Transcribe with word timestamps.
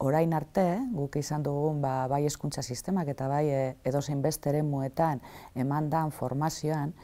orain 0.00 0.32
arte, 0.34 0.64
guk 0.96 1.16
izan 1.20 1.42
dugun 1.44 1.80
ba, 1.82 2.06
bai 2.08 2.24
eskuntza 2.28 2.62
sistemak 2.62 3.08
eta 3.12 3.28
bai 3.28 3.44
e, 3.48 3.60
edozein 3.84 4.22
beste 4.24 4.50
ere 4.50 4.62
muetan 4.64 5.20
eman 5.54 5.90
dan 5.92 6.10
formazioan, 6.10 6.94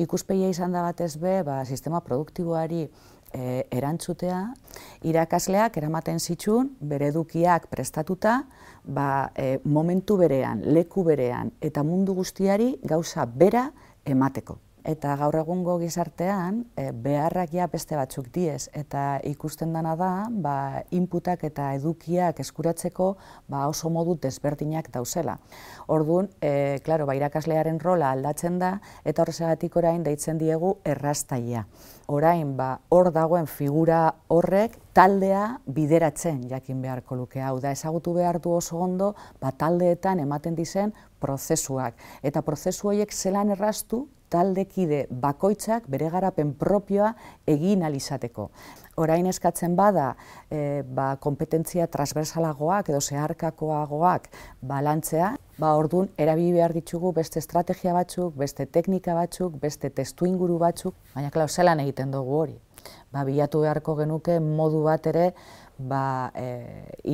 ikuspeia 0.00 0.48
izan 0.52 0.72
da 0.74 0.84
batez 0.86 1.16
be, 1.18 1.40
ba, 1.46 1.62
sistema 1.64 2.00
produktiboari 2.00 2.84
e, 2.86 3.64
erantzutea, 3.74 4.40
irakasleak 5.10 5.80
eramaten 5.82 6.20
zitsun, 6.22 6.70
bere 6.80 7.10
edukiak 7.10 7.66
prestatuta, 7.72 8.44
ba, 8.84 9.08
e, 9.34 9.58
momentu 9.64 10.18
berean, 10.20 10.62
leku 10.76 11.04
berean 11.06 11.50
eta 11.60 11.82
mundu 11.82 12.14
guztiari 12.14 12.76
gauza 12.84 13.26
bera 13.26 13.70
emateko. 14.06 14.60
Eta 14.84 15.14
gaur 15.16 15.38
egungo 15.40 15.78
gizartean, 15.80 16.58
e, 16.76 16.90
beharrak 16.92 17.54
ja 17.56 17.64
beste 17.72 17.96
batzuk 17.96 18.26
diez, 18.34 18.68
eta 18.76 19.18
ikusten 19.24 19.72
dana 19.72 19.94
da, 19.96 20.10
ba, 20.28 20.82
inputak 20.92 21.46
eta 21.48 21.70
edukiak 21.78 22.42
eskuratzeko 22.44 23.14
ba, 23.48 23.64
oso 23.70 23.88
modu 23.88 24.18
desberdinak 24.20 24.90
dauzela. 24.92 25.38
Orduan, 25.88 26.28
e, 26.44 26.80
klaro, 26.84 27.06
ba, 27.08 27.16
irakaslearen 27.16 27.80
rola 27.80 28.12
aldatzen 28.12 28.60
da, 28.60 28.74
eta 29.08 29.24
horrezagatik 29.24 29.80
orain 29.80 30.04
deitzen 30.04 30.36
diegu 30.36 30.76
errastaia. 30.84 31.64
Orain, 32.12 32.52
ba, 32.58 32.74
hor 32.92 33.08
dagoen 33.08 33.46
figura 33.48 34.10
horrek 34.28 34.76
taldea 34.92 35.60
bideratzen 35.64 36.42
jakin 36.50 36.82
beharko 36.84 37.16
luke 37.16 37.40
hau 37.40 37.56
da 37.60 37.72
ezagutu 37.72 38.12
behar 38.12 38.38
du 38.44 38.52
oso 38.52 38.76
ondo 38.78 39.14
ba, 39.40 39.50
taldeetan 39.50 40.20
ematen 40.20 40.54
dizen 40.54 40.92
prozesuak 41.20 41.96
eta 42.22 42.42
prozesu 42.44 42.92
horiek 42.92 43.12
zelan 43.12 43.50
errastu 43.56 44.04
taldekide 44.34 45.04
bakoitzak 45.10 45.86
bere 45.90 46.10
garapen 46.10 46.54
propioa 46.58 47.12
egin 47.46 47.84
alizateko. 47.86 48.50
Orain 48.98 49.26
eskatzen 49.26 49.74
bada, 49.78 50.12
e, 50.50 50.82
ba, 50.86 51.14
kompetentzia 51.22 51.86
transversalagoak 51.90 52.92
edo 52.92 53.00
zeharkakoagoak 53.00 54.28
balantzea, 54.62 55.32
ba, 55.58 55.72
orduan 55.78 56.12
erabi 56.18 56.52
behar 56.54 56.74
ditugu 56.76 57.10
beste 57.16 57.42
estrategia 57.42 57.94
batzuk, 57.96 58.36
beste 58.38 58.66
teknika 58.66 59.16
batzuk, 59.18 59.58
beste 59.62 59.90
testu 59.90 60.30
inguru 60.30 60.60
batzuk, 60.62 60.94
baina 61.14 61.34
klau, 61.34 61.48
zelan 61.48 61.82
egiten 61.82 62.14
dugu 62.14 62.38
hori. 62.44 62.56
Ba, 63.10 63.24
bilatu 63.26 63.64
beharko 63.64 63.96
genuke 63.98 64.38
modu 64.42 64.84
bat 64.86 65.10
ere, 65.10 65.32
ba, 65.78 66.30
e, 66.38 66.46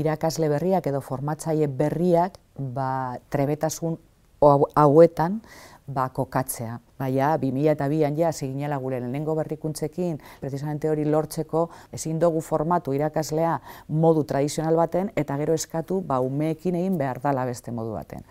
irakasle 0.03 0.53
berriak 0.53 0.87
edo 0.93 1.01
formatzaile 1.01 1.69
berriak 1.81 2.37
ba, 2.77 3.17
trebetasun 3.33 3.97
hauetan 4.41 5.41
ba, 5.91 6.09
kokatzea. 6.15 6.79
Baina, 7.01 7.35
2002an 7.41 8.17
ja, 8.19 8.33
ziginela 8.33 8.77
gure 8.79 9.01
lehenengo 9.01 9.35
berrikuntzekin, 9.39 10.19
precisamente 10.41 10.91
hori 10.91 11.05
lortzeko, 11.09 11.69
ezin 11.97 12.19
dugu 12.21 12.43
formatu 12.45 12.93
irakaslea 12.93 13.59
modu 13.89 14.25
tradizional 14.25 14.77
baten, 14.77 15.11
eta 15.17 15.37
gero 15.41 15.57
eskatu, 15.57 16.01
ba, 16.07 16.21
umeekin 16.21 16.77
egin 16.81 16.99
behar 17.01 17.23
dala 17.25 17.47
beste 17.49 17.73
modu 17.73 17.97
baten. 17.97 18.27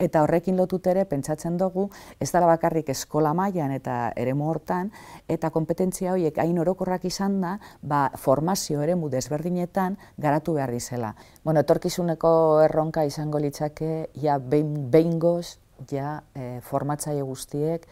Eta 0.00 0.22
horrekin 0.24 0.56
lotut 0.56 0.86
ere, 0.88 1.04
pentsatzen 1.04 1.58
dugu, 1.60 1.90
ez 2.20 2.30
dara 2.32 2.46
bakarrik 2.48 2.88
eskola 2.88 3.34
mailan 3.36 3.74
eta 3.74 4.12
ere 4.16 4.32
hortan, 4.32 4.90
eta 5.28 5.50
kompetentzia 5.50 6.12
horiek 6.12 6.38
hain 6.38 6.58
orokorrak 6.58 7.04
izan 7.04 7.40
da, 7.40 7.58
ba, 7.82 8.10
formazio 8.16 8.80
ere 8.80 8.96
desberdinetan 9.10 9.98
garatu 10.16 10.54
behar 10.54 10.70
dizela. 10.70 11.14
Bueno, 11.44 11.60
etorkizuneko 11.60 12.62
erronka 12.64 13.04
izango 13.04 13.38
litzake, 13.38 14.08
ja, 14.14 14.38
behin 14.38 15.18
goz, 15.18 15.58
ja 15.90 16.20
e, 16.34 16.60
formatzaile 16.66 17.22
guztiek 17.22 17.86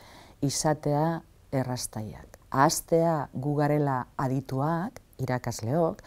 izatea 0.44 1.20
errastaiak. 1.53 2.39
Ahaztea 2.50 3.28
gugarela 3.34 4.06
adituak, 4.17 5.00
irakasleok, 5.19 6.03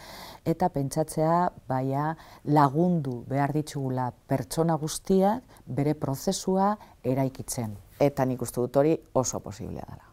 eta 0.48 0.70
pentsatzea 0.74 1.52
baia 1.70 2.16
lagundu 2.46 3.22
behar 3.30 3.54
ditugula 3.54 4.12
pertsona 4.28 4.78
guztiak 4.82 5.44
bere 5.68 5.94
prozesua 5.94 6.76
eraikitzen. 7.04 7.76
Eta 8.00 8.26
nik 8.26 8.42
uste 8.42 8.62
dut 8.64 8.82
hori 8.82 8.96
oso 9.14 9.40
posiblea 9.44 9.86
dela. 9.90 10.08